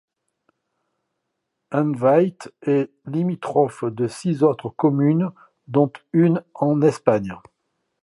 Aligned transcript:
Enveitg 1.71 2.49
est 2.63 2.89
limitrophe 3.05 3.83
de 3.83 4.07
six 4.07 4.41
autres 4.41 4.69
communes 4.69 5.29
dont 5.67 5.93
une 6.11 6.43
en 6.55 6.81
Espagne. 6.81 7.35